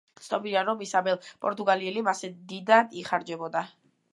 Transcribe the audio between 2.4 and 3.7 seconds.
დიდად იხარჯებოდა.